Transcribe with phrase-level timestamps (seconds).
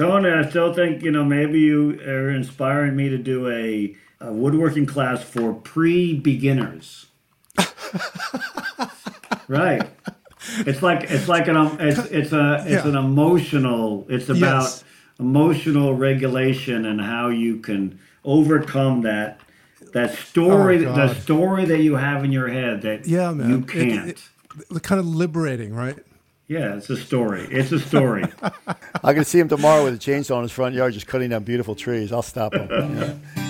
[0.00, 4.32] Tony, I still think you know maybe you are inspiring me to do a, a
[4.32, 7.06] woodworking class for pre-beginners.
[9.48, 9.88] right.
[10.60, 12.88] It's like it's like an it's it's a it's Yeah.
[12.88, 14.06] an emotional.
[14.08, 14.84] It's about Yes.
[15.18, 19.40] emotional regulation and how you can overcome that
[19.92, 23.50] that story Oh, the story that you have in your head that Yeah, man.
[23.50, 24.08] you can't.
[24.10, 24.22] it-
[24.70, 25.98] it- kind of liberating, right?
[26.50, 27.46] Yeah, it's a story.
[27.48, 28.24] It's a story.
[29.04, 31.44] I can see him tomorrow with a chainsaw in his front yard, just cutting down
[31.44, 32.10] beautiful trees.
[32.12, 32.68] I'll stop him.
[33.30, 33.46] Yeah.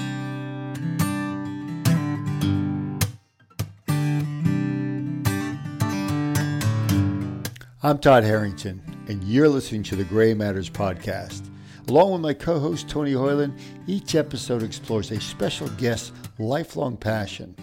[7.82, 11.48] I'm Todd Harrington, and you're listening to the Gray Matters podcast.
[11.88, 17.54] Along with my co host Tony Hoyland, each episode explores a special guest's lifelong passion.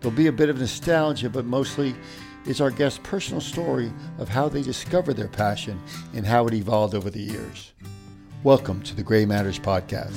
[0.00, 1.94] There'll be a bit of nostalgia, but mostly
[2.46, 5.80] it's our guest's personal story of how they discovered their passion
[6.14, 7.72] and how it evolved over the years.
[8.44, 10.14] Welcome to the Gray Matters podcast.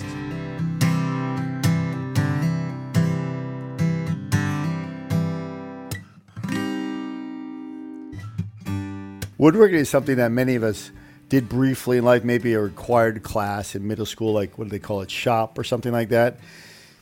[9.39, 10.91] Woodworking is something that many of us
[11.29, 14.79] did briefly in life, maybe a required class in middle school, like what do they
[14.79, 16.39] call it, shop or something like that.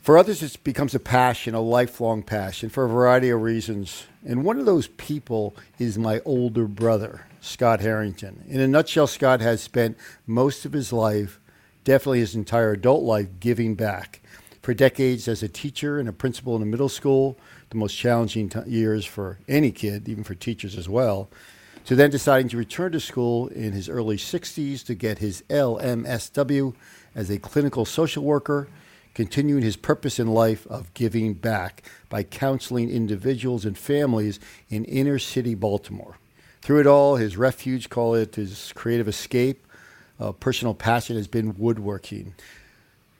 [0.08, 4.06] For others, it becomes a passion, a lifelong passion, for a variety of reasons.
[4.26, 8.42] And one of those people is my older brother, Scott Harrington.
[8.48, 11.42] In a nutshell, Scott has spent most of his life,
[11.84, 14.22] definitely his entire adult life, giving back.
[14.62, 17.38] For decades as a teacher and a principal in a middle school,
[17.70, 21.30] the most challenging t- years for any kid, even for teachers as well,
[21.84, 26.74] to then deciding to return to school in his early 60s to get his LMSW
[27.14, 28.70] as a clinical social worker,
[29.18, 35.18] continuing his purpose in life of giving back by counseling individuals and families in inner
[35.18, 36.20] city Baltimore.
[36.62, 39.66] Through it all, his refuge, call it his creative escape,
[40.20, 42.36] uh, personal passion has been woodworking.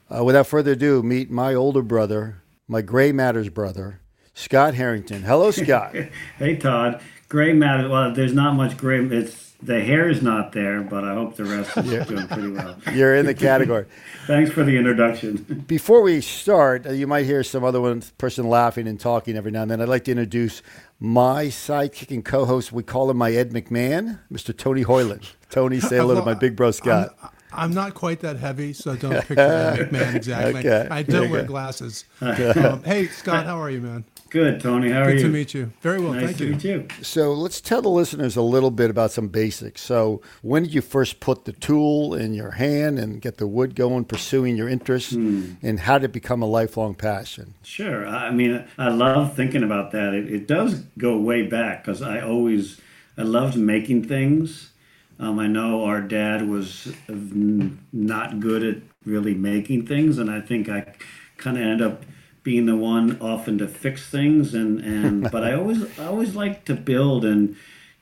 [0.08, 4.00] Uh, without further ado, meet my older brother, my Gray Matters brother,
[4.36, 5.24] Scott Harrington.
[5.24, 5.96] Hello, Scott.
[6.38, 7.90] hey Todd, gray Matters.
[7.90, 9.04] Well, there's not much gray.
[9.04, 12.76] It's the hair is not there, but I hope the rest is doing pretty well.
[12.94, 13.86] You're in the category.
[14.28, 15.38] Thanks for the introduction.
[15.68, 19.52] Before we start, uh, you might hear some other one person laughing and talking every
[19.52, 19.82] now and then.
[19.82, 20.62] I'd like to introduce
[21.00, 22.72] my sidekick and co-host.
[22.72, 24.56] We call him my Ed McMahon, Mr.
[24.56, 25.28] Tony Hoyland.
[25.50, 27.16] Tony, say hello to my big bro Scott.
[27.22, 30.60] I'm, I'm not quite that heavy, so don't picture Ed McMahon exactly.
[30.60, 30.88] Okay.
[30.92, 32.06] I don't wear glasses.
[32.22, 34.06] Um, hey, Scott, how are you, man?
[34.30, 34.90] Good, Tony.
[34.92, 35.28] How are Good you?
[35.28, 35.72] to meet you.
[35.82, 36.52] Very well, Nice thank to you.
[36.52, 36.88] meet you.
[37.02, 39.82] So let's tell the listeners a little bit about some basics.
[39.82, 43.76] So when did you first put the tool in your hand and get the wood
[43.76, 47.54] going, pursuing your interests, and how did it become a lifelong passion?
[47.64, 48.06] Sure.
[48.08, 50.14] I I mean, I love thinking about that.
[50.14, 52.80] It, it does go way back because I always,
[53.18, 54.72] I loved making things.
[55.20, 60.70] Um, I know our dad was not good at really making things, and I think
[60.70, 60.94] I
[61.38, 62.04] kind of ended up
[62.48, 64.54] being the one often to fix things.
[64.54, 67.58] And, and but I always, I always like to build and.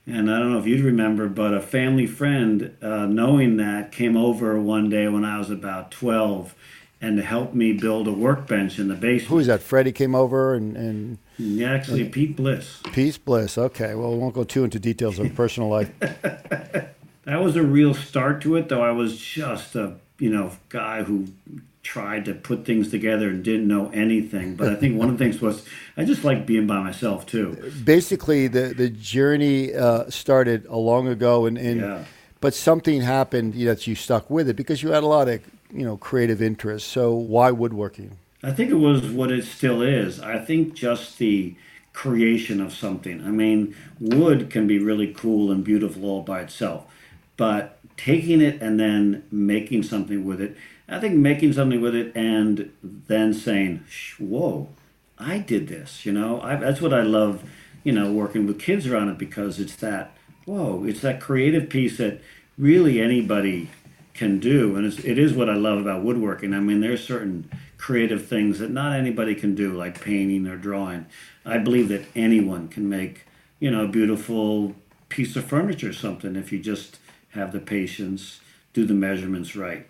[0.08, 4.16] And I don't know if you'd remember, but a family friend, uh, knowing that, came
[4.16, 6.54] over one day when I was about 12
[7.00, 9.30] and helped me build a workbench in the basement.
[9.30, 9.64] Who is that?
[9.64, 12.82] Freddie came over and, and Yeah, actually, Pete Bliss.
[12.92, 13.58] Pete Bliss.
[13.58, 15.90] Okay, well, we won't go too into details of personal life.
[17.26, 18.82] That was a real start to it, though.
[18.82, 21.26] I was just a you know guy who
[21.82, 24.56] tried to put things together and didn't know anything.
[24.56, 25.64] But I think one of the things was
[25.96, 27.72] I just like being by myself too.
[27.84, 32.04] Basically, the the journey uh, started a long ago, and, and Yeah.
[32.40, 35.28] but something happened you know, that you stuck with it because you had a lot
[35.28, 35.40] of
[35.72, 36.90] you know creative interests.
[36.90, 38.18] So why woodworking?
[38.42, 40.20] I think it was what it still is.
[40.20, 41.54] I think just the
[41.92, 43.24] creation of something.
[43.24, 46.84] I mean, wood can be really cool and beautiful all by itself,
[47.36, 50.56] but taking it and then making something with it,
[50.88, 53.84] I think making something with it and then saying,
[54.18, 54.68] "Whoa,
[55.18, 57.42] I did this." You know, I, that's what I love.
[57.84, 61.98] You know, working with kids around it because it's that whoa, it's that creative piece
[61.98, 62.20] that
[62.56, 63.68] really anybody
[64.14, 66.54] can do, and it's, it is what I love about woodworking.
[66.54, 71.06] I mean, there's certain creative things that not anybody can do, like painting or drawing.
[71.44, 73.26] I believe that anyone can make,
[73.60, 74.74] you know, a beautiful
[75.08, 76.98] piece of furniture or something if you just
[77.30, 78.40] have the patience,
[78.72, 79.86] do the measurements right.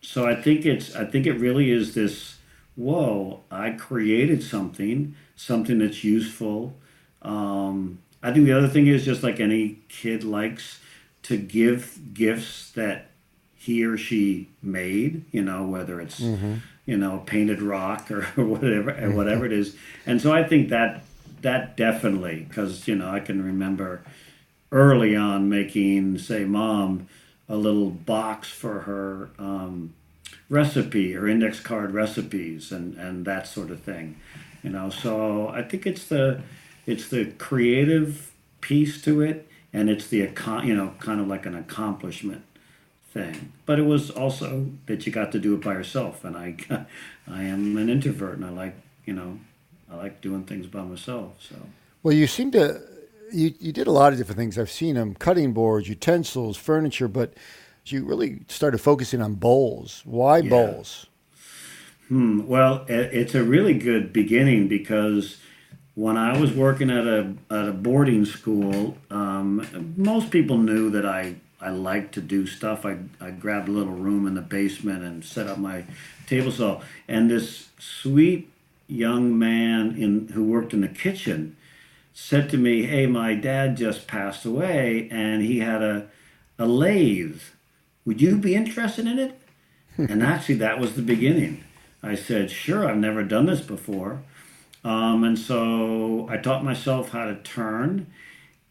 [0.00, 2.36] So I think it's I think it really is this
[2.76, 6.76] whoa, I created something, something that's useful.
[7.22, 10.78] Um, I think the other thing is just like any kid likes
[11.24, 13.10] to give gifts that
[13.56, 16.20] he or she made, you know, whether it's
[16.86, 19.76] you know painted rock or whatever or whatever it is.
[20.06, 21.02] And so I think that
[21.42, 24.02] that definitely because you know I can remember
[24.70, 27.08] early on making say mom
[27.48, 29.94] a little box for her um,
[30.50, 34.16] recipe or index card recipes and, and that sort of thing.
[34.62, 36.42] You know, so I think it's the
[36.86, 40.18] it's the creative piece to it, and it's the
[40.64, 42.42] you know kind of like an accomplishment
[43.12, 43.52] thing.
[43.66, 46.56] But it was also that you got to do it by yourself, and I
[47.28, 48.74] I am an introvert, and I like
[49.06, 49.38] you know
[49.90, 51.36] I like doing things by myself.
[51.38, 51.54] So
[52.02, 52.80] well, you seem to
[53.32, 54.58] you you did a lot of different things.
[54.58, 57.34] I've seen them cutting boards, utensils, furniture, but
[57.86, 60.02] you really started focusing on bowls.
[60.04, 60.50] Why yeah.
[60.50, 61.06] bowls?
[62.08, 62.46] Hmm.
[62.46, 65.38] Well, it's a really good beginning because
[65.94, 71.04] when I was working at a at a boarding school, um, most people knew that
[71.04, 72.86] I I liked to do stuff.
[72.86, 75.84] I I grabbed a little room in the basement and set up my
[76.26, 76.80] table saw.
[77.08, 78.50] And this sweet
[78.86, 81.56] young man in who worked in the kitchen
[82.20, 86.08] said to me, "Hey, my dad just passed away, and he had a
[86.58, 87.40] a lathe.
[88.04, 89.40] Would you be interested in it?"
[89.98, 91.64] and actually, that was the beginning.
[92.02, 94.22] I said, sure, I've never done this before.
[94.84, 98.06] Um, and so I taught myself how to turn,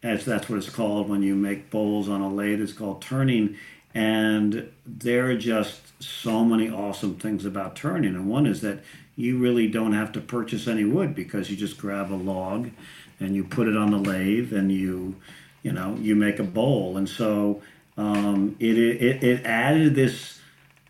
[0.01, 2.61] as that's what it's called when you make bowls on a lathe.
[2.61, 3.57] It's called turning.
[3.93, 8.15] And there are just so many awesome things about turning.
[8.15, 8.79] And one is that
[9.17, 12.69] you really don't have to purchase any wood because you just grab a log
[13.19, 15.15] and you put it on the lathe and you,
[15.63, 16.97] you know, you make a bowl.
[16.97, 17.61] And so
[17.97, 20.39] um, it, it, it added this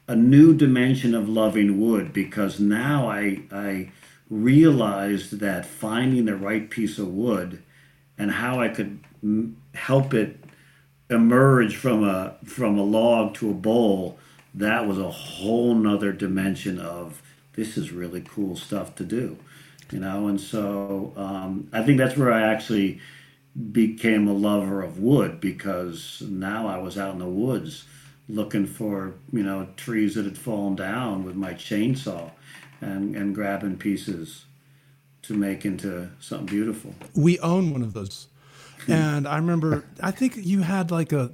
[0.08, 3.92] a new dimension of loving wood because now I I
[4.30, 7.62] realized that finding the right piece of wood
[8.18, 10.38] and how I could m- help it
[11.10, 14.20] emerge from a from a log to a bowl
[14.54, 17.22] that was a whole nother dimension of
[17.54, 19.38] this is really cool stuff to do
[19.92, 23.00] you know and so um, i think that's where i actually
[23.72, 27.86] became a lover of wood because now i was out in the woods
[28.30, 32.32] looking for you know trees that had fallen down with my chainsaw
[32.82, 34.46] and and grabbing pieces
[35.28, 36.96] to make into something beautiful.
[37.14, 38.28] We own one of those.
[38.88, 41.32] And I remember I think you had like a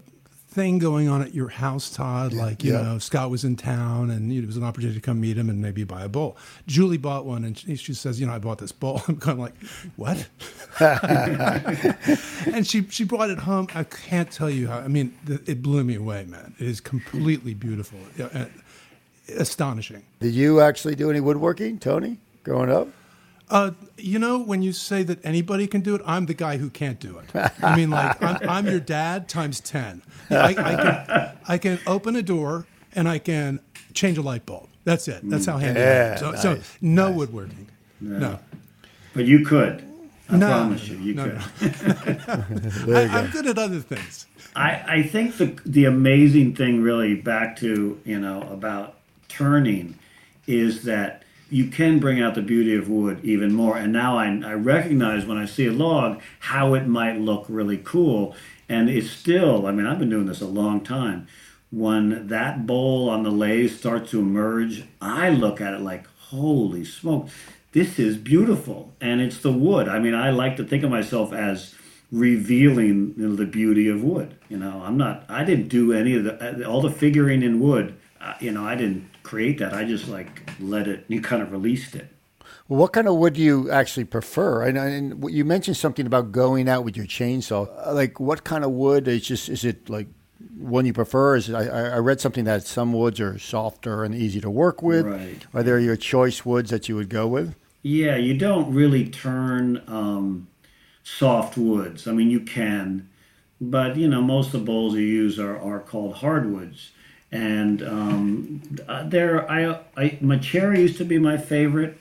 [0.54, 2.34] thing going on at your house, Todd.
[2.34, 2.82] Like, you yeah.
[2.82, 5.62] know, Scott was in town and it was an opportunity to come meet him and
[5.62, 6.38] maybe buy a bowl.
[6.68, 9.02] Julie bought one and she, she says, you know, I bought this bowl.
[9.08, 9.56] I'm kind of like,
[9.96, 10.28] what?
[12.54, 13.68] and she, she brought it home.
[13.74, 16.56] I can't tell you how, I mean, it blew me away, man.
[16.60, 18.00] It is completely beautiful.
[19.38, 20.04] Astonishing.
[20.20, 22.88] Did you actually do any woodworking, Tony, growing up?
[23.54, 26.72] Uh, you know, when you say that anybody can do it, I'm the guy who
[26.72, 27.54] can't do it.
[27.62, 30.02] I mean, like, I'm, I'm your dad times 10.
[30.32, 32.66] I, I, can, I can open a door
[32.96, 33.60] and I can
[33.94, 34.70] change a light bulb.
[34.86, 35.22] That's it.
[35.30, 36.18] That's how handy yeah, I am.
[36.18, 37.16] So, nice, so no nice.
[37.16, 37.68] woodworking.
[38.02, 38.18] No.
[38.18, 38.40] no.
[39.14, 39.84] But you could.
[40.30, 41.76] I no, promise you, you no, could.
[42.88, 42.96] No.
[42.96, 44.26] I, am good at other things.
[44.56, 48.96] I, I think the the amazing thing, really, back to you know about
[49.28, 50.00] turning,
[50.48, 51.23] is that
[51.54, 53.78] you can bring out the beauty of wood even more.
[53.78, 57.78] And now I, I recognize when I see a log how it might look really
[57.78, 58.36] cool.
[58.68, 61.28] And it's still, I mean, I've been doing this a long time.
[61.70, 66.84] When that bowl on the lathe starts to emerge, I look at it like, holy
[66.84, 67.30] smoke,
[67.72, 68.96] this is beautiful.
[69.00, 69.88] And it's the wood.
[69.88, 71.76] I mean, I like to think of myself as
[72.12, 74.36] revealing you know, the beauty of wood.
[74.50, 77.96] You know, I'm not, I didn't do any of the, all the figuring in wood,
[78.20, 79.74] uh, you know, I didn't create that.
[79.74, 81.06] I just like let it.
[81.08, 82.08] You kind of released it.
[82.68, 84.64] Well, what kind of wood do you actually prefer?
[84.64, 87.70] And, and you mentioned something about going out with your chainsaw.
[87.86, 89.50] Uh, like, what kind of wood is just?
[89.50, 90.08] Is it like
[90.58, 91.36] one you prefer?
[91.36, 94.82] Is it, I, I read something that some woods are softer and easy to work
[94.82, 95.06] with.
[95.06, 95.46] Right.
[95.54, 97.56] Are there your choice woods that you would go with?
[97.82, 100.48] Yeah, you don't really turn um,
[101.04, 102.08] soft woods.
[102.08, 103.10] I mean, you can,
[103.60, 106.92] but you know, most of the bowls you use are, are called hardwoods
[107.34, 108.62] and um,
[109.06, 111.98] there I, I my cherry used to be my favorite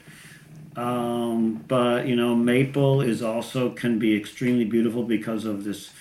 [0.75, 5.91] um, but you know maple is also can be extremely beautiful because of this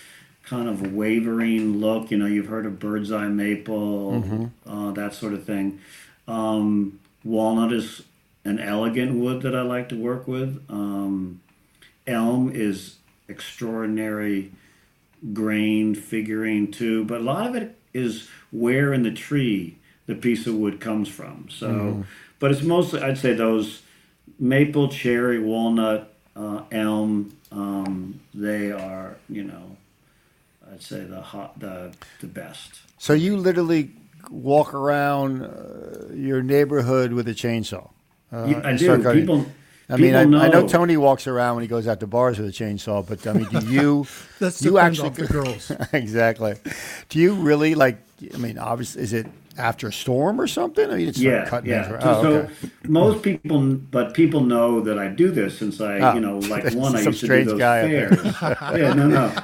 [0.45, 2.11] kind of wavering look.
[2.11, 4.71] You know you've heard of bird's eye maple mm-hmm.
[4.71, 5.81] uh, that sort of thing.
[6.29, 8.03] Um, walnut is
[8.45, 10.65] an elegant wood that i like to work with.
[10.69, 11.41] Um,
[12.07, 12.97] elm is
[13.29, 14.53] extraordinary
[15.33, 20.47] grain figuring too but a lot of it is where in the tree the piece
[20.47, 21.49] of wood comes from.
[21.51, 22.05] So, mm.
[22.39, 23.83] but it's mostly I'd say those
[24.39, 27.37] maple, cherry, walnut, uh, elm.
[27.51, 29.77] Um, they are you know
[30.71, 32.81] I'd say the hot the the best.
[32.99, 33.91] So you literally
[34.31, 37.91] walk around uh, your neighborhood with a chainsaw.
[38.33, 39.13] Uh, yeah, I do.
[39.13, 39.47] People
[39.93, 40.67] I mean, I, I know.
[40.67, 43.49] Tony walks around when he goes out to bars with a chainsaw, but I mean,
[43.51, 44.07] do you?
[44.39, 45.71] That's you actually off the girls.
[45.93, 46.55] exactly.
[47.09, 47.99] Do you really like?
[48.35, 49.27] I mean, obviously, is it
[49.59, 50.91] after a storm or something?
[50.91, 51.89] I mean, it's yeah, cutting yeah.
[51.89, 52.03] things.
[52.03, 52.53] So, Oh, okay.
[52.89, 56.65] most people, but people know that I do this since I, Oh, you know, like
[56.75, 58.35] one, I used to do those fairs.
[58.43, 59.35] yeah, no, no.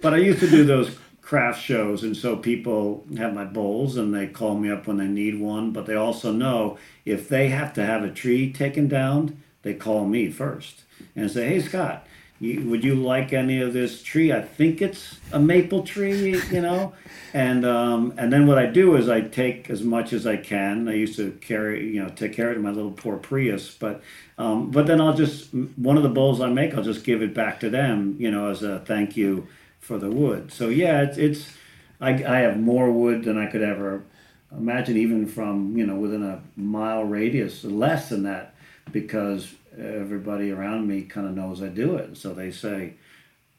[0.00, 4.12] But I used to do those craft shows, and so people have my bowls, and
[4.14, 5.70] they call me up when they need one.
[5.72, 10.06] But they also know if they have to have a tree taken down, they call
[10.06, 10.82] me first
[11.16, 12.06] and say, "Hey, Scott."
[12.40, 14.32] You, would you like any of this tree?
[14.32, 16.92] I think it's a maple tree, you know,
[17.32, 20.88] and um, and then what I do is I take as much as I can.
[20.88, 23.72] I used to carry, you know, take care of it in my little poor Prius,
[23.72, 24.02] but
[24.38, 27.32] um, but then I'll just one of the bowls I make, I'll just give it
[27.32, 29.46] back to them, you know, as a thank you
[29.78, 30.52] for the wood.
[30.52, 31.52] So yeah, it's, it's
[32.00, 34.02] I, I have more wood than I could ever
[34.50, 38.56] imagine, even from you know within a mile radius, less than that,
[38.92, 42.16] because everybody around me kind of knows I do it.
[42.16, 42.94] So they say,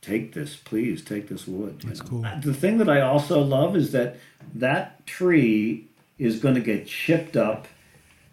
[0.01, 2.25] "Take this, please, take this wood." That's cool.
[2.41, 4.17] The thing that I also love is that
[4.53, 5.87] that tree
[6.19, 7.67] is going to get chipped up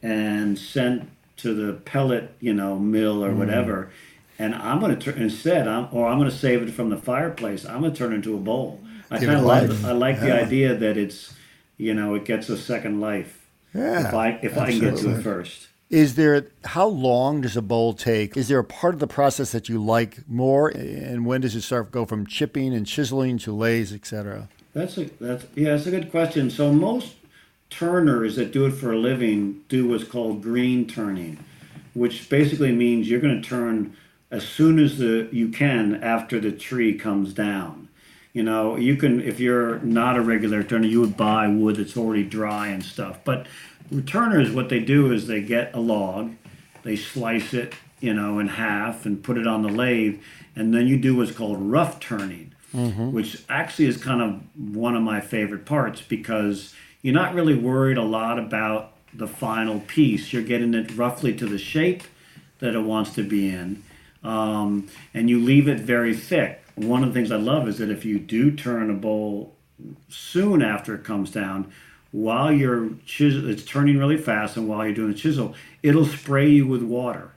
[0.03, 3.37] and sent to the pellet, you know, mill or mm.
[3.37, 3.91] whatever.
[4.39, 6.97] And I'm going to turn instead, I'm, or I'm going to save it from the
[6.97, 7.67] fireplace.
[7.67, 8.81] I'm going to turn it into a bowl.
[9.11, 9.71] I kind of like.
[9.85, 11.35] I like the idea that it's,
[11.77, 13.47] you know, it gets a second life.
[13.75, 15.69] Yeah, If I if I can get to it first.
[15.91, 18.37] Is there how long does a bowl take?
[18.37, 21.63] Is there a part of the process that you like more, and when does it
[21.63, 24.49] start go from chipping and chiseling to lathes, etc.?
[24.73, 26.49] That's a that's yeah, that's a good question.
[26.49, 27.17] So most
[27.71, 31.45] turners that do it for a living do what's called green turning,
[31.95, 33.97] which basically means you're going to turn
[34.31, 37.89] as soon as the you can after the tree comes down.
[38.33, 41.97] You know, you can if you're not a regular turner, you would buy wood that's
[41.97, 43.19] already dry and stuff.
[43.25, 43.49] But
[43.91, 46.33] returners, what they do is they get a log,
[46.83, 50.21] they slice it, you know, in half and put it on the lathe,
[50.57, 52.53] and then you do what's called rough turning,
[53.13, 57.99] which actually is kind of one of my favorite parts because you're not really worried
[57.99, 60.33] a lot about the final piece.
[60.33, 62.05] You're getting it roughly to the shape
[62.61, 63.83] that it wants to be in,
[64.23, 66.63] um, and you leave it very thick.
[66.77, 69.57] One of the things I love is that if you do turn a bowl
[70.09, 71.73] soon after it comes down,
[72.13, 76.49] while you're chisel, it's turning really fast, and while you're doing the chisel, it'll spray
[76.49, 77.31] you with water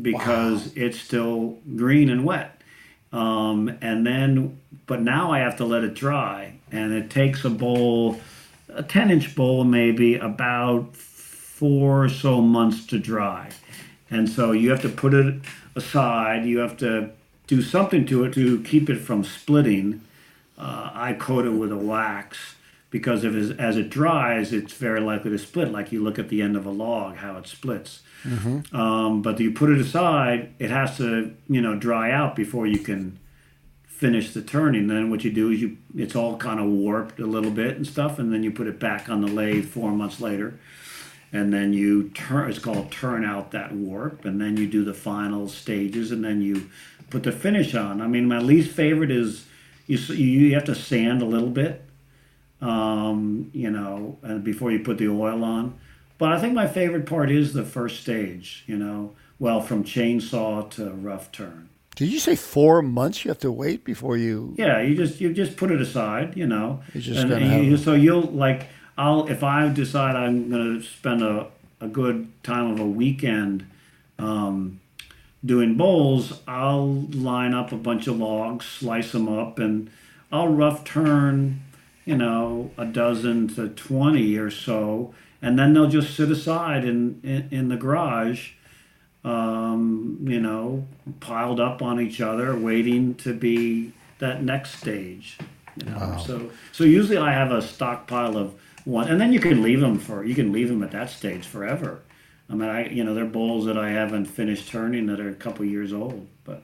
[0.00, 2.60] because it's still green and wet.
[3.12, 7.50] Um, and then, but now I have to let it dry, and it takes a
[7.50, 8.20] bowl,
[8.68, 13.50] a 10 inch bowl, maybe about four or so months to dry.
[14.10, 15.40] And so you have to put it
[15.74, 17.10] aside, you have to
[17.46, 20.02] do something to it to keep it from splitting.
[20.58, 22.55] Uh, I coat it with a wax
[22.96, 25.70] because if it, as it dries, it's very likely to split.
[25.70, 28.00] Like you look at the end of a log, how it splits.
[28.74, 32.78] Um, but you put it aside, it has to you know dry out before you
[32.78, 33.18] can
[33.84, 34.86] finish the turning.
[34.86, 37.86] Then what you do is you it's all kind of warped a little bit and
[37.86, 40.58] stuff, and then you put it back on the lathe four months later,
[41.34, 42.48] and then you turn.
[42.48, 46.40] It's called turn out that warp, and then you do the final stages, and then
[46.40, 46.70] you
[47.10, 48.00] put the finish on.
[48.00, 49.44] I mean, my least favorite is
[49.86, 51.85] you you have to sand a little bit
[52.60, 55.78] um, you know, and before you put the oil on.
[56.18, 60.68] But I think my favorite part is the first stage, you know, well, from chainsaw
[60.70, 61.68] to rough turn.
[61.94, 64.54] Did you say four months you have to wait before you?
[64.58, 66.82] Yeah, you just you just put it aside, you know.
[66.94, 68.66] Just and, gonna and you- so you'll like
[68.98, 71.48] I'll if I decide I'm gonna spend a,
[71.80, 73.66] a good time of a weekend
[74.18, 74.80] um,
[75.44, 79.90] doing bowls, I'll line up a bunch of logs, slice them up, and
[80.32, 81.62] I'll rough turn,
[82.06, 87.20] you know, a dozen to twenty or so, and then they'll just sit aside in
[87.22, 88.52] in, in the garage
[89.26, 90.86] um, you know,
[91.18, 95.36] piled up on each other, waiting to be that next stage.
[95.76, 99.62] You know, so so usually I have a stockpile of one, and then you can
[99.62, 102.00] leave them for you can leave them at that stage forever.
[102.48, 105.34] I mean, I you know they're bowls that I haven't finished turning that are a
[105.34, 106.62] couple years old, but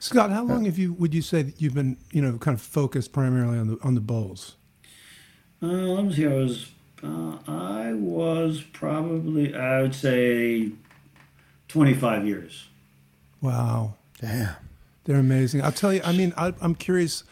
[0.00, 2.60] Scott, how long have you would you say that you've been you know kind of
[2.60, 4.56] focused primarily on the on the bowls?
[5.62, 6.26] uh, let me see.
[6.26, 6.70] I was
[7.02, 10.70] uh, I was probably I would say
[11.68, 12.68] twenty five years.
[13.40, 14.54] Wow, Damn.
[15.04, 15.62] they're amazing.
[15.62, 16.00] I'll tell you.
[16.04, 17.24] I mean, I, I'm curious.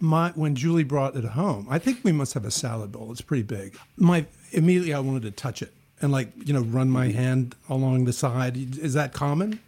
[0.00, 3.12] My when Julie brought it home, I think we must have a salad bowl.
[3.12, 3.76] It's pretty big.
[3.96, 8.04] My immediately I wanted to touch it and like you know run my hand along
[8.04, 8.56] the side.
[8.56, 9.60] Is that common?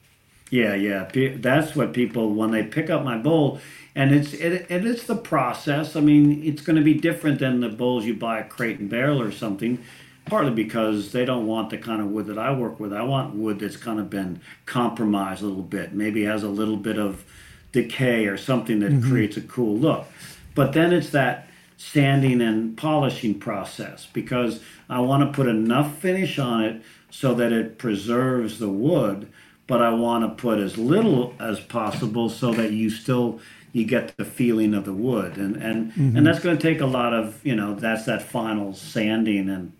[0.54, 1.10] Yeah, yeah.
[1.40, 3.58] That's what people when they pick up my bowl,
[3.96, 5.96] and it's it, and it's the process.
[5.96, 8.88] I mean, it's going to be different than the bowls you buy at Crate and
[8.88, 9.82] Barrel or something,
[10.26, 12.92] partly because they don't want the kind of wood that I work with.
[12.92, 16.76] I want wood that's kind of been compromised a little bit, maybe has a little
[16.76, 17.24] bit of
[17.72, 19.10] decay or something that mm-hmm.
[19.10, 20.06] creates a cool look.
[20.54, 26.38] But then it's that sanding and polishing process because I want to put enough finish
[26.38, 29.32] on it so that it preserves the wood,
[29.66, 33.40] but I want to put as little as possible so that you still
[33.72, 35.36] you get the feeling of the wood.
[35.36, 36.16] And and mm-hmm.
[36.16, 39.72] and that's going to take a lot of you know that's that final sanding and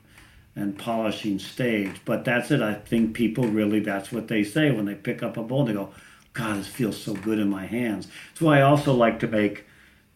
[0.57, 2.01] and polishing stage.
[2.05, 2.63] But that's it.
[2.63, 5.73] I think people really that's what they say when they pick up a bowl they
[5.73, 5.93] go
[6.33, 8.09] god it feels so good in my hands.
[8.31, 9.65] That's why i also like to make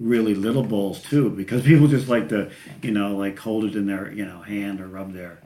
[0.00, 2.50] really little bowls too because people just like to
[2.82, 5.38] you know like hold it in their you know hand or rub their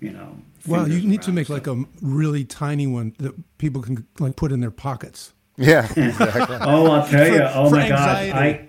[0.00, 0.36] you know
[0.66, 4.52] well you need to make like a really tiny one that people can like put
[4.52, 6.56] in their pockets yeah, exactly.
[6.60, 7.42] oh, I'll tell you.
[7.42, 8.68] Oh my God, I.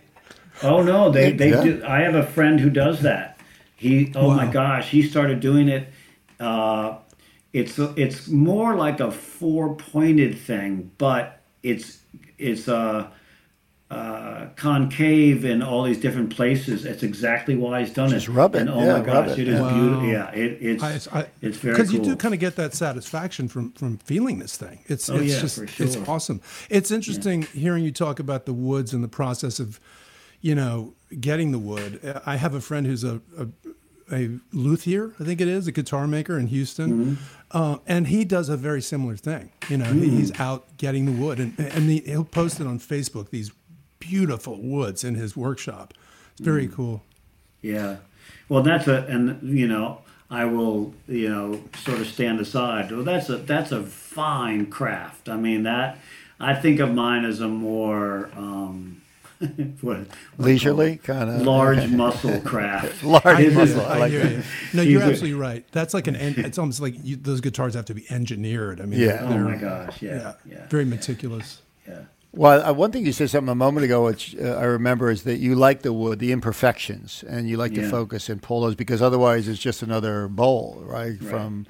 [0.62, 1.64] Oh no, they they yeah.
[1.64, 1.84] do.
[1.86, 3.40] I have a friend who does that.
[3.76, 4.12] He.
[4.16, 4.36] Oh wow.
[4.36, 5.88] my gosh, he started doing it.
[6.40, 6.98] Uh,
[7.54, 12.00] it's it's more like a four pointed thing, but it's
[12.38, 13.12] it's a
[13.92, 16.86] uh, concave in all these different places.
[16.86, 18.32] It's exactly why he's done Just it.
[18.32, 18.62] rub it.
[18.62, 19.74] And oh yeah, my gosh, it, it is wow.
[19.74, 20.08] beautiful.
[20.08, 22.00] Yeah, it, it's I, I, it's very because cool.
[22.00, 24.80] you do kind of get that satisfaction from from feeling this thing.
[24.86, 25.86] It's oh, it's yeah, just sure.
[25.86, 26.42] it's awesome.
[26.70, 27.48] It's interesting yeah.
[27.48, 29.80] hearing you talk about the woods and the process of,
[30.42, 32.00] you know, getting the wood.
[32.26, 33.48] I have a friend who's a, a
[34.12, 37.14] a luthier, I think it is, a guitar maker in Houston, mm-hmm.
[37.52, 39.52] uh, and he does a very similar thing.
[39.70, 40.02] You know, mm.
[40.02, 43.30] he's out getting the wood, and and the, he'll post it on Facebook.
[43.30, 43.52] These
[44.00, 45.94] beautiful woods in his workshop.
[46.32, 46.74] It's very mm.
[46.74, 47.04] cool.
[47.62, 47.98] Yeah.
[48.48, 52.92] Well, that's a, and you know, I will, you know, sort of stand aside.
[52.92, 55.28] Well, that's a that's a fine craft.
[55.30, 55.98] I mean, that
[56.40, 59.02] I think of mine as a more um,
[59.82, 63.04] what, leisurely kind of large muscle craft.
[63.04, 63.82] large muscle.
[63.82, 64.44] I, like you.
[64.74, 65.66] No, you're absolutely right.
[65.72, 66.16] That's like an.
[66.16, 68.82] It's almost like you, those guitars have to be engineered.
[68.82, 69.22] I mean, yeah.
[69.24, 70.02] Oh my gosh.
[70.02, 70.16] Yeah.
[70.16, 70.34] Yeah.
[70.46, 70.68] yeah.
[70.68, 71.62] Very meticulous.
[71.88, 72.02] Yeah.
[72.32, 75.24] Well, uh, one thing you said something a moment ago, which uh, I remember, is
[75.24, 77.84] that you like the wood, the imperfections, and you like yeah.
[77.84, 81.20] to focus and pull those because otherwise it's just another bowl, right?
[81.20, 81.22] right.
[81.22, 81.66] From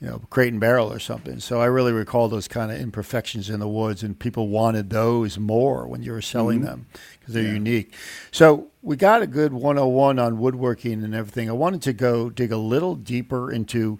[0.00, 1.40] you know crate and barrel or something.
[1.40, 5.38] So I really recall those kind of imperfections in the woods, and people wanted those
[5.38, 6.66] more when you were selling mm-hmm.
[6.66, 6.86] them
[7.18, 7.52] because they're yeah.
[7.54, 7.94] unique.
[8.30, 11.48] So we got a good 101 on woodworking and everything.
[11.48, 13.98] I wanted to go dig a little deeper into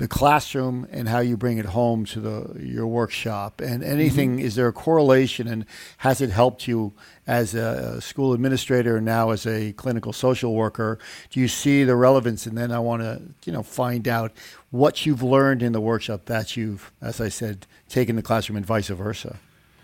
[0.00, 3.60] the classroom and how you bring it home to the your workshop.
[3.60, 4.46] And anything mm-hmm.
[4.46, 5.66] is there a correlation and
[5.98, 6.94] has it helped you
[7.26, 10.98] as a school administrator and now as a clinical social worker?
[11.28, 12.46] Do you see the relevance?
[12.46, 14.32] And then I want to you know find out
[14.70, 18.64] what you've learned in the workshop that you've as I said taken the classroom and
[18.64, 19.36] vice versa.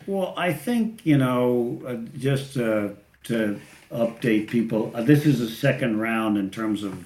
[0.07, 2.89] Well I think you know uh, just uh,
[3.25, 3.61] to
[3.93, 7.05] update people uh, this is the second round in terms of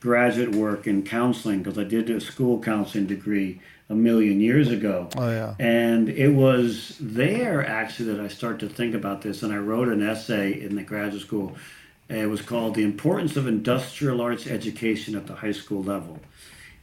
[0.00, 5.08] graduate work in counseling because I did a school counseling degree a million years ago.
[5.16, 5.54] Oh yeah.
[5.58, 9.88] And it was there actually that I started to think about this, and I wrote
[9.88, 11.56] an essay in the graduate school.
[12.08, 16.20] It was called "The Importance of Industrial Arts Education at the High School Level,"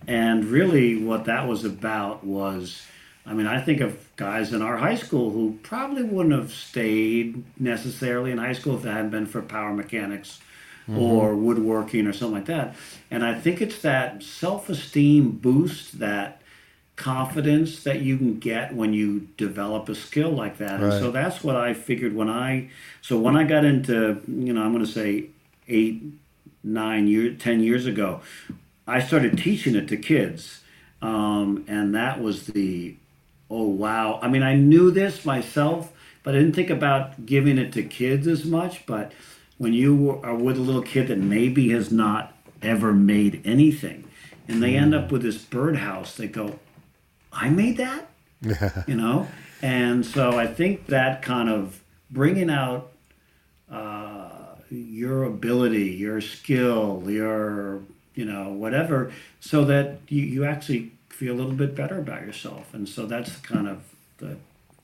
[0.08, 2.82] and really what that was about was.
[3.26, 7.42] I mean, I think of guys in our high school who probably wouldn't have stayed
[7.58, 10.42] necessarily in high school if it hadn't been for power mechanics
[10.88, 10.98] mm-hmm.
[10.98, 12.76] or woodworking or something like that.
[13.10, 16.42] And I think it's that self esteem boost, that
[16.96, 20.80] confidence that you can get when you develop a skill like that.
[20.80, 20.84] Right.
[20.84, 22.70] And so that's what I figured when I,
[23.02, 25.26] so when I got into, you know, I'm going to say
[25.68, 26.04] eight,
[26.64, 28.22] nine years, 10 years ago,
[28.88, 30.62] I started teaching it to kids.
[31.02, 32.96] Um, and that was the,
[33.50, 34.20] oh, wow.
[34.22, 35.92] I mean, I knew this myself,
[36.22, 38.86] but I didn't think about giving it to kids as much.
[38.86, 39.12] But
[39.64, 44.04] when you are with a little kid that maybe has not ever made anything,
[44.46, 46.60] and they end up with this birdhouse, they go,
[47.32, 48.10] "I made that,"
[48.88, 49.30] you know.
[49.62, 52.92] And so I think that kind of bringing out
[53.72, 57.84] uh, your ability, your skill, your
[58.16, 62.74] you know whatever, so that you, you actually feel a little bit better about yourself.
[62.74, 63.82] And so that's kind of
[64.18, 64.36] the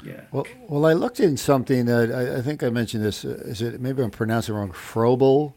[0.03, 0.21] yeah.
[0.31, 3.25] Well, well, I looked in something that I, I think I mentioned this.
[3.25, 4.71] Uh, is it maybe I'm pronouncing it wrong?
[4.71, 5.53] Froebel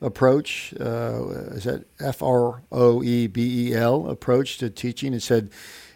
[0.00, 0.74] approach.
[0.78, 5.14] Uh, is that F R O E B E L approach to teaching?
[5.14, 5.50] It said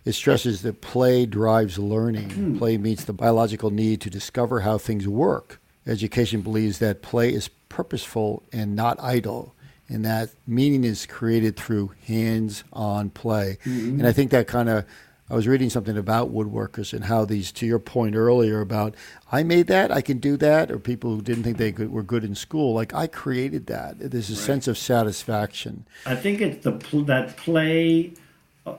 [0.05, 2.31] it stresses that play drives learning.
[2.31, 2.59] Hmm.
[2.59, 5.61] Play meets the biological need to discover how things work.
[5.87, 9.55] Education believes that play is purposeful and not idle,
[9.89, 13.59] and that meaning is created through hands-on play.
[13.65, 13.99] Mm-hmm.
[13.99, 14.85] And I think that kind of
[15.31, 18.97] I was reading something about woodworkers and how these, to your point earlier about,
[19.31, 22.03] I made that, I can do that, or people who didn't think they could, were
[22.03, 24.11] good in school, like I created that.
[24.11, 24.43] There's a right.
[24.43, 25.87] sense of satisfaction.
[26.05, 26.73] I think it's the
[27.07, 28.13] that play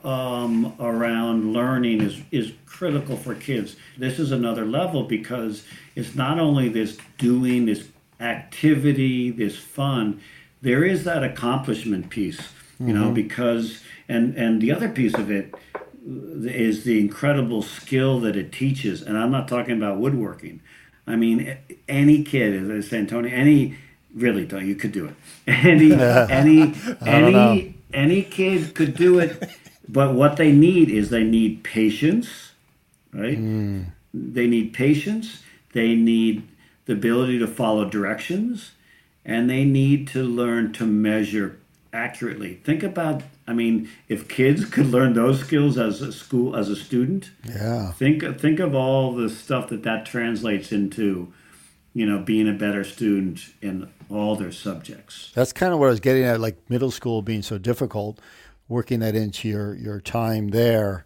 [0.03, 3.77] um, around learning is is critical for kids.
[3.97, 5.63] This is another level because
[5.95, 7.87] it's not only this doing, this
[8.19, 10.21] activity, this fun.
[10.61, 12.39] There is that accomplishment piece,
[12.79, 12.93] you mm-hmm.
[12.93, 15.55] know, because and and the other piece of it
[16.05, 19.01] is the incredible skill that it teaches.
[19.01, 20.61] And I'm not talking about woodworking.
[21.07, 23.77] I mean, any kid, as I saying, Tony, any
[24.13, 25.15] really, Tony, you could do it.
[25.47, 25.93] Any
[26.29, 26.73] any
[27.05, 29.49] any any kid could do it.
[29.87, 32.51] But what they need is they need patience,
[33.13, 33.37] right?
[33.37, 33.87] Mm.
[34.13, 35.43] They need patience.
[35.73, 36.47] They need
[36.85, 38.71] the ability to follow directions,
[39.25, 41.57] and they need to learn to measure
[41.91, 42.55] accurately.
[42.63, 46.75] Think about I mean, if kids could learn those skills as a school as a
[46.75, 47.91] student, yeah.
[47.91, 51.33] Think think of all the stuff that that translates into,
[51.93, 55.33] you know, being a better student in all their subjects.
[55.35, 58.21] That's kind of what I was getting at, like middle school being so difficult.
[58.69, 61.05] Working that into your your time there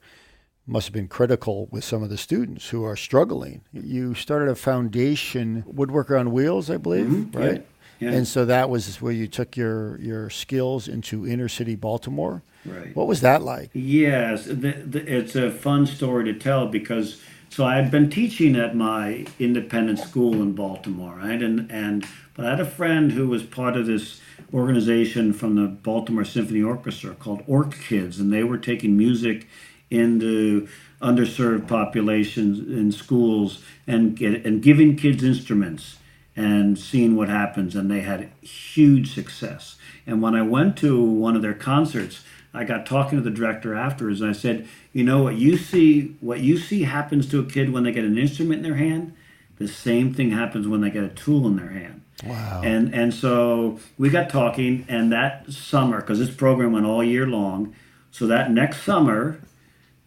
[0.68, 3.62] must have been critical with some of the students who are struggling.
[3.74, 7.38] You started a foundation, Woodworker on Wheels, I believe, mm-hmm.
[7.40, 7.68] right?
[8.00, 8.12] Yeah.
[8.12, 12.44] And so that was where you took your your skills into inner city Baltimore.
[12.66, 12.96] Right.
[12.96, 13.70] What was that like?
[13.74, 18.56] Yes, the, the, it's a fun story to tell because so I had been teaching
[18.56, 21.42] at my independent school in Baltimore, right?
[21.42, 24.20] And and but I had a friend who was part of this
[24.54, 29.48] organization from the Baltimore Symphony Orchestra called OrchKids, and they were taking music
[29.90, 30.68] into
[31.02, 35.98] underserved populations in schools and get, and giving kids instruments
[36.36, 37.76] and seeing what happens.
[37.76, 39.78] And they had huge success.
[40.06, 43.76] And when I went to one of their concerts, I got talking to the director
[43.76, 46.16] afterwards, and I said, "You know what you see?
[46.22, 49.14] What you see happens to a kid when they get an instrument in their hand.
[49.58, 52.62] The same thing happens when they get a tool in their hand." Wow.
[52.64, 57.28] And and so we got talking, and that summer, because this program went all year
[57.28, 57.76] long,
[58.12, 59.42] so that next summer,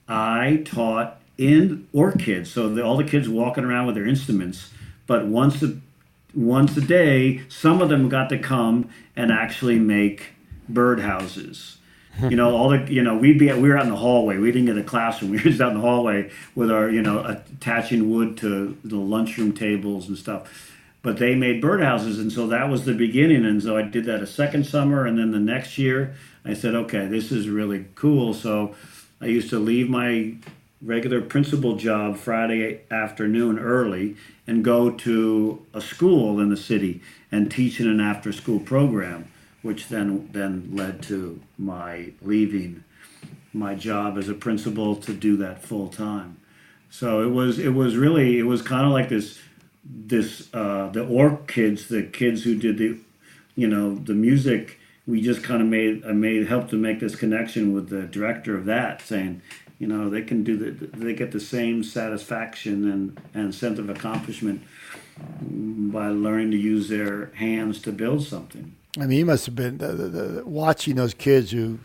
[0.09, 2.47] I taught in OrchKids.
[2.47, 4.71] So the, all the kids walking around with their instruments,
[5.07, 5.79] but once the
[6.38, 10.29] once a day, some of them got to come and actually make
[10.72, 11.77] birdhouses.
[12.29, 14.38] you know, all the you know we'd be we were out in the hallway.
[14.38, 15.31] We didn't get a classroom.
[15.33, 18.96] We were just out in the hallway with our you know attaching wood to the
[18.96, 20.72] lunchroom tables and stuff.
[21.03, 23.44] But they made birdhouses, and so that was the beginning.
[23.44, 26.74] And so I did that a second summer, and then the next year I said,
[26.74, 28.35] okay, this is really cool.
[28.35, 28.74] So
[29.20, 30.35] I used to leave my
[30.81, 37.51] regular principal job Friday afternoon early and go to a school in the city and
[37.51, 39.31] teach in an after school program,
[39.62, 42.85] which then then led to my leaving
[43.53, 46.37] my job as a principal to do that full time.
[46.91, 49.38] So it was it was really it was kind of like this
[49.85, 52.99] this uh, the OrchKids, the kids who did the
[53.57, 54.79] you know the music.
[55.07, 58.57] We just kind of made I made helped to make this connection with the director
[58.57, 59.43] of that, saying,
[59.79, 63.88] you know they can do the they get the same satisfaction and, and sense of
[63.88, 64.62] accomplishment
[65.51, 68.75] by learning to use their hands to build something.
[68.99, 71.79] I mean you must have been the, the, the, watching those kids who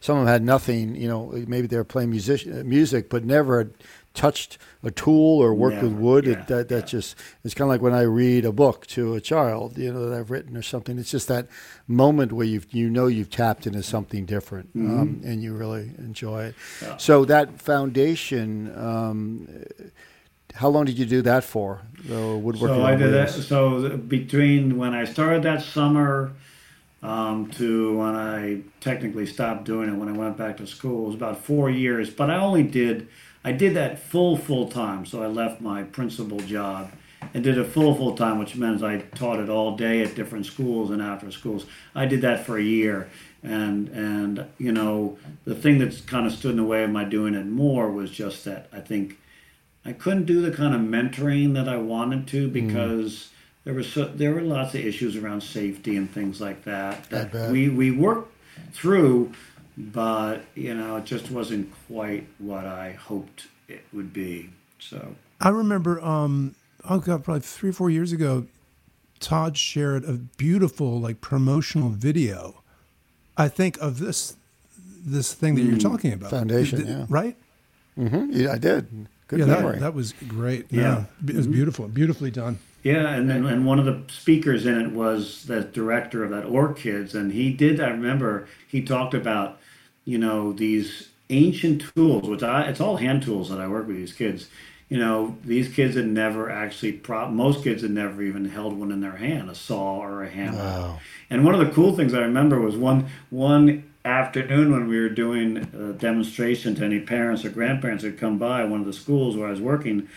[0.00, 3.70] some of them had nothing you know maybe they were playing music music but never
[4.14, 6.26] touched a tool or worked Never, with wood.
[6.26, 6.86] Yeah, it, that that yeah.
[6.86, 10.08] just it's kind of like when I read a book to a child, you know,
[10.08, 10.98] that I've written or something.
[10.98, 11.48] It's just that
[11.86, 15.00] moment where you you know you've tapped into something different, mm-hmm.
[15.00, 16.54] um, and you really enjoy it.
[16.80, 16.96] Yeah.
[16.96, 18.76] So that foundation.
[18.76, 19.48] Um,
[20.54, 21.80] how long did you do that for?
[22.04, 22.76] The woodworking.
[22.76, 23.30] So I did that.
[23.30, 26.32] So between when I started that summer
[27.02, 31.06] um, to when I technically stopped doing it when I went back to school, it
[31.06, 32.10] was about four years.
[32.10, 33.08] But I only did
[33.44, 35.06] I did that full full time.
[35.06, 36.90] So I left my principal job
[37.34, 40.46] and did a full full time, which means I taught it all day at different
[40.46, 41.66] schools and after schools.
[41.94, 43.08] I did that for a year,
[43.42, 47.04] and and you know the thing that's kind of stood in the way of my
[47.04, 49.18] doing it more was just that I think
[49.84, 52.52] I couldn't do the kind of mentoring that I wanted to mm.
[52.52, 53.12] because.
[53.12, 53.28] Mm.
[53.64, 57.32] There was so, there were lots of issues around safety and things like that that
[57.52, 58.34] we, we worked
[58.72, 59.32] through
[59.76, 64.50] but you know, it just wasn't quite what I hoped it would be.
[64.78, 66.54] So I remember, um,
[66.88, 68.46] oh god, probably three or four years ago,
[69.20, 72.62] Todd shared a beautiful like promotional video.
[73.36, 74.36] I think of this
[75.04, 77.36] this thing that mm, you're talking about, foundation, did, yeah, right?
[77.98, 78.30] Mm-hmm.
[78.32, 79.08] Yeah, I did.
[79.28, 79.74] Good yeah, memory.
[79.74, 80.66] That, that was great.
[80.70, 81.04] Yeah, yeah.
[81.30, 81.54] it was mm-hmm.
[81.54, 82.58] beautiful, beautifully done.
[82.82, 86.44] Yeah, and then and one of the speakers in it was the director of that
[86.44, 87.80] OrchKids, and he did.
[87.80, 89.58] I remember he talked about
[90.04, 93.96] you know these ancient tools, which I it's all hand tools that I work with
[93.96, 94.48] these kids.
[94.88, 98.92] You know, these kids had never actually, pro- most kids had never even held one
[98.92, 100.58] in their hand, a saw or a hammer.
[100.58, 101.00] Wow.
[101.30, 105.08] And one of the cool things I remember was one one afternoon when we were
[105.08, 109.34] doing a demonstration to any parents or grandparents who'd come by one of the schools
[109.34, 110.08] where I was working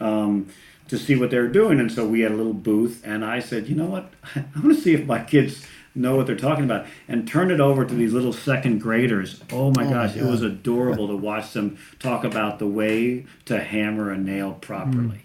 [0.00, 0.48] um,
[0.88, 1.78] to see what they were doing.
[1.78, 4.12] And so we had a little booth, and I said, you know what?
[4.34, 7.60] I want to see if my kids know what they're talking about and turn it
[7.60, 9.42] over to these little second graders.
[9.52, 13.60] Oh my oh gosh, it was adorable to watch them talk about the way to
[13.60, 15.23] hammer a nail properly.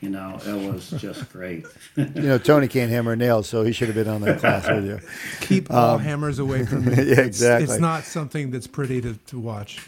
[0.00, 1.66] You know, it was just great.
[1.96, 4.84] You know, Tony can't hammer nails, so he should have been on that class with
[4.84, 5.00] you.
[5.40, 6.92] Keep all hammers away from me.
[6.92, 7.64] Um, yeah, exactly.
[7.64, 9.84] It's not something that's pretty to, to watch.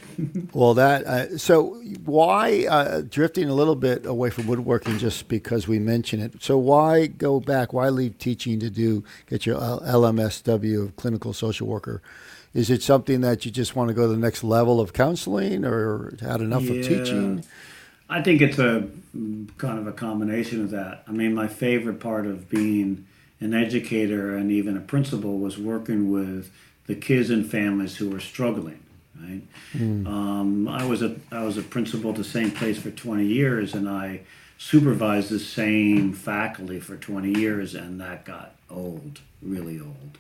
[0.53, 5.68] Well, that uh, so why uh, drifting a little bit away from woodworking just because
[5.68, 6.42] we mention it.
[6.42, 7.73] So why go back?
[7.73, 12.03] Why leave teaching to do get your LMSW of clinical social worker?
[12.53, 15.64] Is it something that you just want to go to the next level of counseling,
[15.64, 16.83] or had enough of Yeah.
[16.83, 17.44] teaching?
[18.11, 21.05] I think it's a mm, kind of a combination of that.
[21.07, 23.07] I mean, my favorite part of being
[23.40, 26.51] an educator and even a principal was working with
[26.87, 28.83] the kids and families who were struggling.
[29.18, 29.42] Right.
[30.07, 33.75] Um, I was a I was a principal at the same place for 20 years,
[33.75, 34.23] and I
[34.57, 40.18] supervised the same faculty for 20 years, and that got old, really old.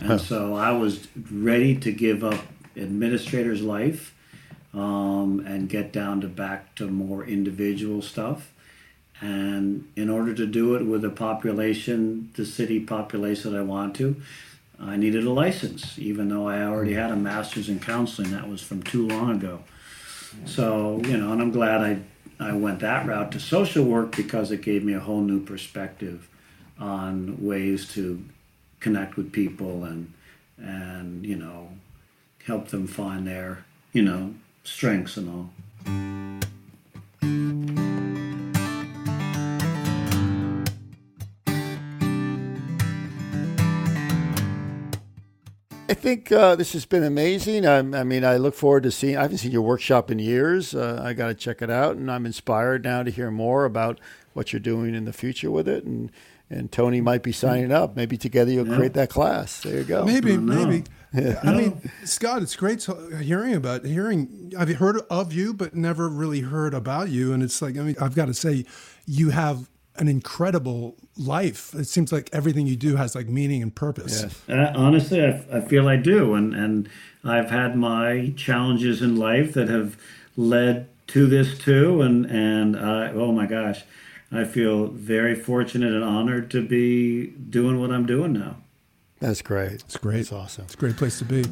[0.00, 2.44] And so I was ready to give up
[2.76, 4.14] administrator's life
[4.74, 8.52] um, and get down to back to more individual stuff.
[9.20, 13.94] And in order to do it with the population, the city population that I want
[13.96, 14.16] to,
[14.80, 18.30] I needed a license, even though I already had a master's in counseling.
[18.30, 19.60] That was from too long ago.
[20.46, 21.98] So, you know, and I'm glad I,
[22.38, 26.28] I went that route to social work because it gave me a whole new perspective
[26.78, 28.24] on ways to
[28.78, 30.12] connect with people and,
[30.56, 31.68] and you know,
[32.46, 35.50] help them find their, you know, strengths and all.
[45.88, 47.66] I think uh, this has been amazing.
[47.66, 49.16] I, I mean, I look forward to seeing.
[49.16, 50.72] I haven't seen your workshop in years.
[50.72, 53.98] Uh, I got to check it out, and I'm inspired now to hear more about
[54.32, 55.84] what you're doing in the future with it.
[55.84, 56.12] And
[56.48, 57.96] and Tony might be signing up.
[57.96, 59.62] Maybe together you'll create that class.
[59.62, 60.04] There you go.
[60.04, 60.82] Maybe, no.
[61.12, 61.36] Maybe.
[61.44, 62.86] I mean, Scott, it's great
[63.20, 64.52] hearing about hearing.
[64.58, 67.32] I've heard of you, but never really heard about you.
[67.32, 68.64] And it's like, I mean, I've got to say,
[69.06, 71.74] you have an incredible life.
[71.74, 74.22] It seems like everything you do has like meaning and purpose.
[74.22, 74.42] Yes.
[74.48, 76.88] Uh, honestly, I, I feel I do, and and
[77.24, 79.96] I've had my challenges in life that have
[80.36, 83.82] led to this too, and and I, oh my gosh,
[84.32, 88.56] I feel very fortunate and honored to be doing what I'm doing now.
[89.20, 89.74] That's great.
[89.74, 90.16] It's great.
[90.16, 90.64] That's awesome.
[90.64, 91.44] It's a great place to be.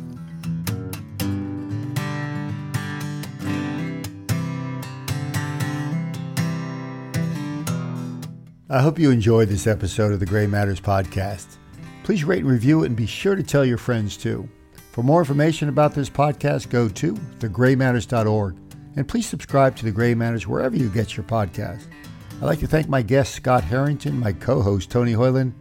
[8.70, 11.56] I hope you enjoyed this episode of the Gray Matters podcast.
[12.04, 14.48] Please rate and review it and be sure to tell your friends too.
[14.92, 18.56] For more information about this podcast, go to thegraymatters.org
[18.96, 21.84] and please subscribe to The Gray Matters wherever you get your podcast.
[22.32, 25.52] I'd like to thank my guest, Scott Harrington, my co host, Tony Hoyland,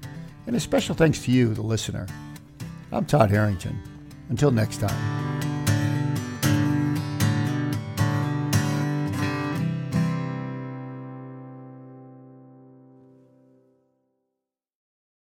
[0.48, 2.08] and a special thanks to you, the listener.
[2.92, 3.78] I'm Todd Harrington.
[4.30, 5.27] Until next time.